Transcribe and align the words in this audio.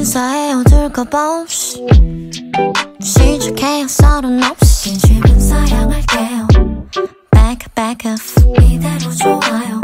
인사해 0.00 0.54
어둘까봐 0.54 1.44
시작해요 3.02 3.86
서른 3.86 4.42
없이. 4.42 4.96
진심은 4.98 5.38
사양할게요. 5.38 6.48
Back 7.30 7.68
back 7.74 8.10
off 8.10 8.34
이대로 8.62 9.12
좋아요. 9.12 9.80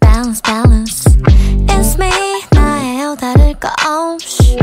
Balance 0.00 0.40
balance. 0.42 1.04
It's 1.66 2.00
me 2.00 2.08
나예요 2.52 3.14
다를 3.16 3.52
거 3.60 3.68
없이. 3.86 4.56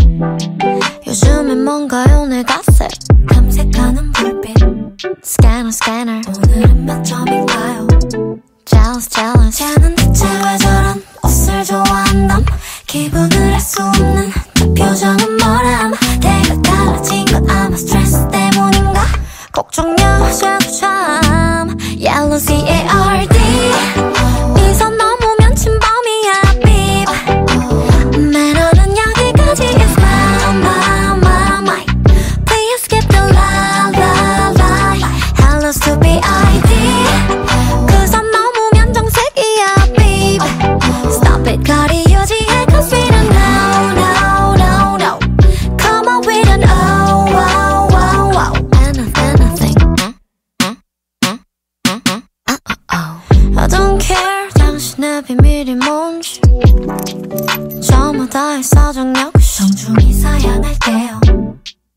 요즘엔 1.06 1.64
뭔가요 1.64 2.26
내 2.26 2.42
갓색 2.42 2.90
탐색하는 3.30 4.12
불빛. 4.12 4.58
Scanner 5.24 5.68
scanner. 5.68 6.22
오늘은 6.36 6.86
몇 6.86 7.04
점인가요? 7.04 7.88
Jealous 8.66 9.08
jealous. 9.08 9.56
쟤는 9.56 9.94
대체 9.94 10.26
왜 10.26 10.58
저런 10.58 11.04
옷을 11.24 11.64
좋아한담? 11.64 12.44
기분을 12.88 13.54
알 13.54 13.60
수 13.60 13.82
없는 13.84 14.30
그 14.30 14.33
표정은 14.94 15.38
뭐람? 15.38 15.92
내가 16.22 16.62
달라진 16.62 17.26
건 17.26 17.50
아마 17.50 17.76
스트레스 17.76 18.28
때문인가? 18.30 19.02
걱정 19.52 19.90
여자도 19.98 20.72
참. 20.72 21.76
Yellow 22.00 22.38
C-A-R-D 22.38 23.33
당신의 55.04 55.22
비밀이 55.24 55.76
뭔지 55.76 56.40
저마다의 57.86 58.64
사정 58.64 59.14
역시 59.18 59.58
정중히 59.58 60.14
사양할게요 60.14 61.20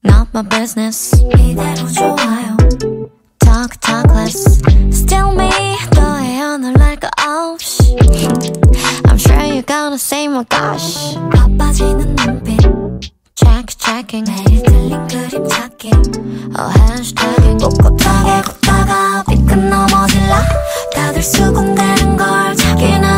Not 0.05 0.31
my 0.35 0.49
business 0.49 1.15
이대로 1.39 1.87
좋아요 1.89 2.57
Talk 3.39 3.79
talk 3.81 4.11
less 4.11 4.61
Still 4.89 5.31
me 5.31 5.49
너의 5.95 6.43
오늘 6.43 6.73
날거 6.73 7.09
없이 7.25 7.97
I'm 9.05 9.15
sure 9.15 9.47
you're 9.47 9.65
gonna 9.65 9.95
say 9.95 10.25
my 10.25 10.45
gosh 10.49 11.17
바빠지는 11.33 12.17
눈빛 12.17 12.61
Check 13.37 13.67
checking 13.79 14.29
매일 14.29 14.63
틀린 14.65 15.07
그림 15.07 15.49
찾기 15.49 15.91
Oh 16.59 16.73
hashtagging 16.81 17.59
꿋꿋하게 17.59 18.43
걷다가 18.43 19.23
삐끗 19.29 19.59
넘어질라 19.59 20.66
다들 20.97 21.23
수군대는 21.23 22.17
걸 22.17 22.57
자기는 22.57 23.16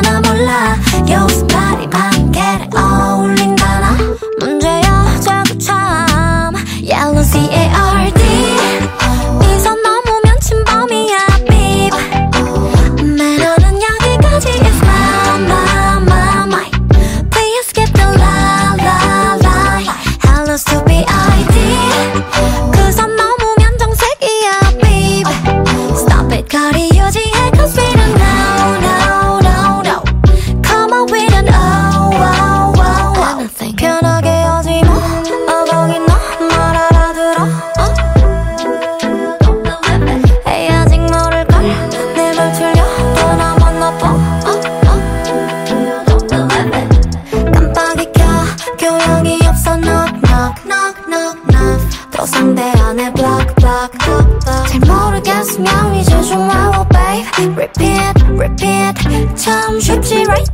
상대 52.27 52.61
안에 52.63 53.11
block 53.13 53.53
block 53.55 53.97
block 53.97 54.39
block 54.39 54.67
잘 54.67 54.79
모르겠으면 54.79 55.95
이제 55.95 56.21
좀 56.23 56.47
와워 56.47 56.85
babe 56.89 57.53
repeat 57.55 58.23
repeat 58.37 59.35
참 59.35 59.79
쉽지 59.79 60.23
right 60.23 60.51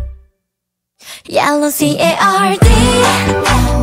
Yellow 1.29 1.69
C-A-R-D 1.69 2.67
내 2.67 3.82